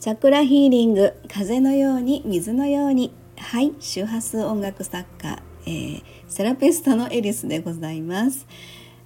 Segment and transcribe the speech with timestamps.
[0.00, 8.46] チャクラヒーリング風のように水のようにはい周波数音楽作家、えー、セラピストのエリスでございます。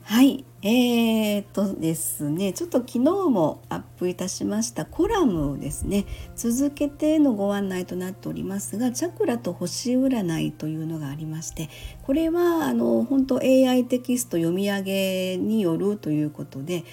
[0.05, 6.05] はいえー、っとですねちょっと昨日もアップいたしましたコラムですね
[6.37, 11.71] 続けてのご案内となっておりますがチャクラと星占いというのがありまして
[12.03, 16.85] これはあの本当 AI テキスト読み上げによるということで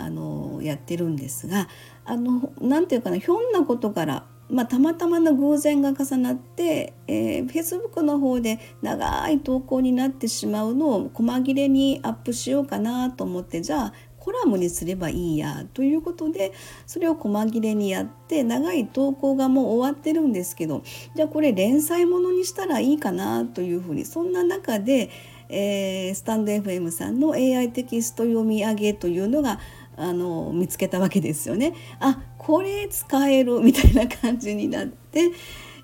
[0.00, 1.68] あのやってるんですが
[2.04, 16.52] あのなていうかなひょんなことからまあ、たまたまの偶然が重なって、えー、Facebook の方で長い投稿になってしまうのを細切れにアップしようかなと思ってじゃあコラムにすればいいやということで
[16.86, 20.82] それを細切れにやって長い投稿がもう終わってるんですけど
[21.16, 25.10] じゃあこれ連載ものにしたらいいかなというふうにそんな中で、
[25.48, 29.58] えー、スタンド FM さんの AI テキスト読み上げというのが
[30.00, 31.74] あの見つけたわけですよね。
[32.00, 35.30] あこれ使える みたいな感じになって。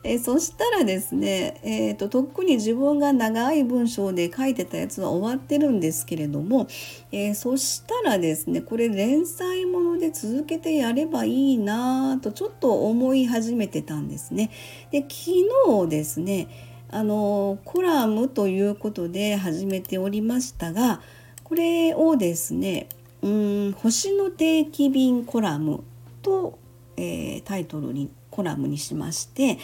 [0.09, 6.69] えそしたらですね、えーと、とっくに自分が長い文章で書いてたやつは終わってるんですけれども、
[7.11, 14.53] えー、そしたらですねこれ連載もので続けてやればいいなとちょっと思い始めてたんですね。
[14.93, 16.47] で昨日ですね
[16.89, 21.01] あのコラムということで始めておりましたが
[21.43, 22.89] これをですね
[23.23, 25.83] うん星の定期便コラム
[26.23, 26.59] と、
[26.97, 29.59] えー、タイトルにコラムにしまして、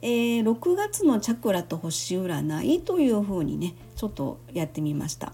[0.00, 5.32] えー、6月のチャクラと星占いというふうにねちょっとやってみました。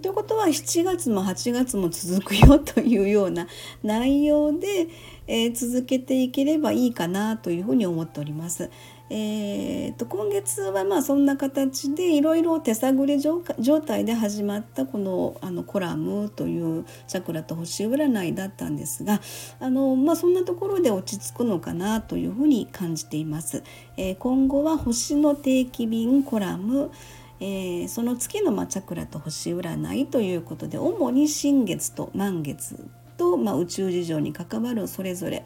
[0.00, 3.46] ということは7月も8月も続くよというような
[3.82, 4.88] 内容で、
[5.26, 8.70] えー、続けていければいいかなというふうに思っております。
[9.08, 13.40] えーと、今月はまあそんな形でいろいろ手探り状
[13.80, 19.20] 態で始まったこのあのコラムというチャクラと星占いだったんですが
[19.60, 23.62] あの、まあ、そんなところで落ち着くのかなというふうに感じています。
[23.96, 26.90] えー、今後は星の定期便コラム
[27.38, 32.88] えー、その月の、まチャクラと星占いということで主に新月と満月
[33.18, 35.44] と、まあ、宇宙事情に関わるそれぞれ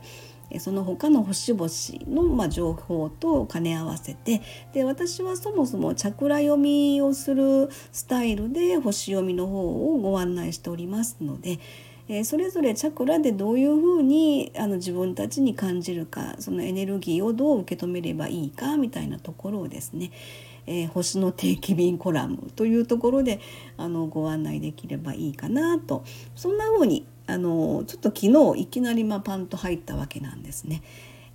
[0.58, 1.70] その他の星々
[2.08, 11.58] のま情報と兼ね合わせてで私はそもそもチャクラ読みをするスタイルで星読みの方をご案内しておりますので、
[12.08, 20.10] えそれぞれチャクラでどういうふうにあの自分たちに感じるかそのエネルギーをどう受け止めればいいかみたいなところをですね
[20.66, 23.40] えー、星の定期便コラムというところで
[23.76, 26.04] あのご案内できればいいかなと。
[26.36, 30.82] そんな風にあのちょっと昨日いきなりまパンと入ったわけなんですね。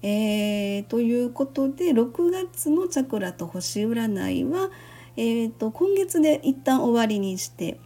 [0.02, 4.70] えー、ということで6月のチャクラと星占いは、
[5.18, 7.80] えーと、今月で一旦終わりにして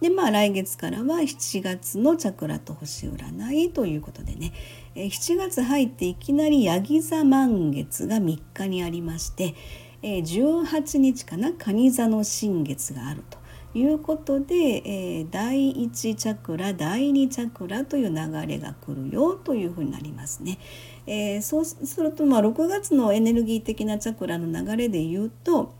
[0.00, 4.52] でまあ来月からは7月のチャクラと星占いということでね、
[4.94, 9.54] えー、7月入っていきなりヤギ座満月が3日にありまして、
[10.02, 13.38] えー、18日かな蟹座の新月があると。
[13.76, 20.58] いうことで、えー、第1チャクラ第2チャクラという流れが来るよというふうになりますね。
[21.06, 25.74] えー、そうすると、まあ、6月のエネルギー的なチャクラの流れで言うと、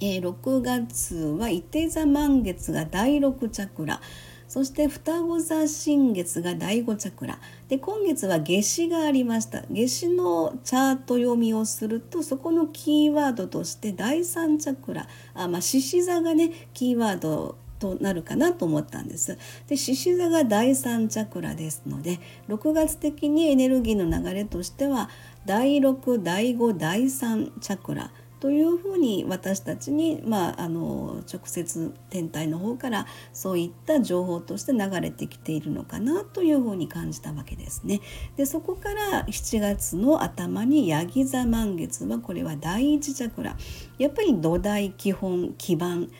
[0.00, 4.00] えー、6月は伊手座満月が第6チャクラ
[4.48, 7.38] そして双子座新月が第5チャクラ。
[7.68, 9.62] で今月は夏至がありました。
[9.70, 15.06] 夏至のチャート読みをするとそこのキーワードとして第3チャクラ。
[15.34, 19.38] あまあ獅子座がねキーワードとなるかなと思ったんです。
[19.68, 25.10] で獅子座が第3チャクラですので6月的にエネルギーの流れとしては
[25.46, 28.10] 第6第5第3チャクラ。
[28.40, 38.00] というふうに私たちに、まあ、あの直接天体の方からそういった情報として流れてきているのかなというふうに感じたわけですね。
[38.36, 43.56] でそこから7月の頭にヤギ座満月はこれは第一チャクラ
[43.98, 46.10] やっぱり土台基本基盤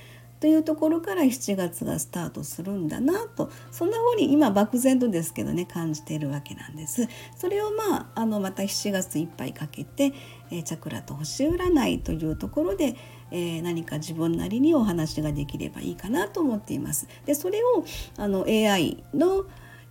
[0.40, 7.08] というところから7月がスタートするんだなとそんな風に今漠然とですけどね感じているわけなんです。
[7.36, 10.12] それをまああのまた7月いっぱいかけて、
[10.50, 12.96] えー、チャクラと星占いというところで、
[13.30, 17.08] えー、何か自分なりにお話ができればいいかなと思っています。
[17.26, 17.84] でそれを
[18.16, 19.44] あの AI の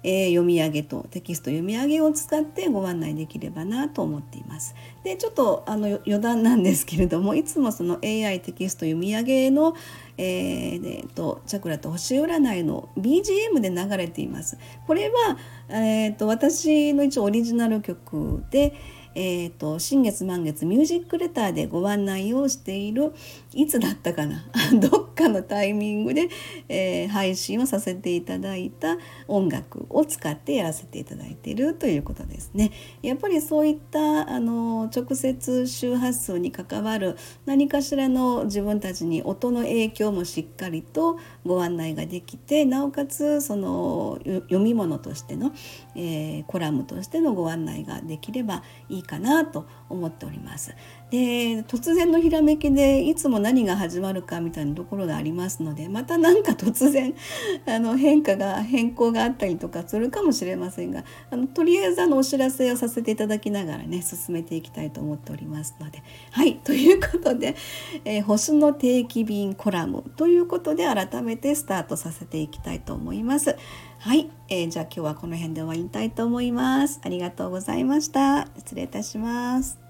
[0.03, 4.75] えー、読み上げとテキスト読み上げを使ってご案内できればなと思っています。
[5.03, 9.75] でちょっとあの余談なんですけれどもいつもその AI テキスト読み上げの、
[10.17, 14.57] えー、でとチャクラと星占いの BGM で流れています。
[14.85, 15.37] これは、
[15.69, 18.73] えーと、私の一応オリジナル曲で、
[19.19, 23.13] えーと、新月満月ミュージックレターでご案内をしている
[23.51, 24.45] いつだったかな？
[24.79, 26.29] どっかのタイミングで、
[26.69, 28.97] えー、配信をさせていただいた
[29.27, 32.69] 音楽を使ってやらせていただいているということですね。
[33.01, 37.17] やっぱりそういったあの直接周波数に関わる
[37.47, 45.51] 何かしらの自分たちに音の影響もしっかりとご案内ができてなおかつその読み物としての、
[45.95, 50.75] えー、コラムとしてのご案内ができればいいかなと思っております。
[51.09, 57.15] で突然のひらめきでいつも何が始まるかみたいなところがありますのでまた何か突然
[57.65, 67.55] あの変化が変更があったりとかするかもしれませんがあのとりあえずあのお知らせをさせていただきながらね進めていきたいと思っておりますのではいということで、
[68.03, 73.55] えー、星の定期便コラムということで改めてスタートさせていきたいと思います。
[73.99, 76.99] はい、えー、じゃあ今日はこの辺で終わりたいと思います。
[77.03, 78.47] ありがとうございました。
[78.57, 79.86] 失礼いたします。